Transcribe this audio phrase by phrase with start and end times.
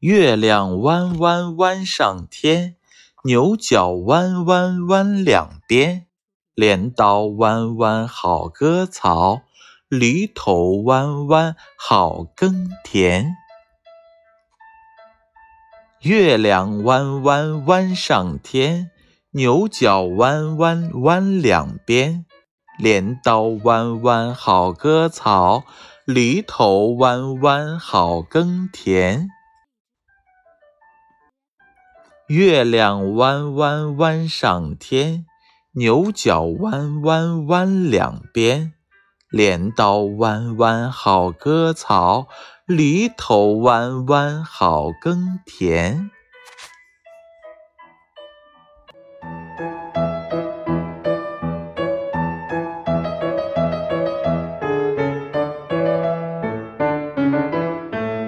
[0.00, 2.76] 月亮弯弯弯上天，
[3.24, 6.06] 牛角弯弯弯两边，
[6.54, 9.40] 镰刀弯弯好割草，
[9.88, 13.34] 犁头弯弯好耕田。
[16.02, 18.92] 月亮弯弯弯上天，
[19.32, 22.24] 牛角弯弯弯两边，
[22.78, 25.64] 镰刀弯弯好割草，
[26.04, 29.28] 犁头弯弯好耕田。
[32.28, 35.24] 月亮弯弯弯上天，
[35.72, 38.74] 牛角弯弯弯两边，
[39.30, 42.28] 镰刀弯弯好割草。
[42.66, 46.10] 犁头弯弯好耕田。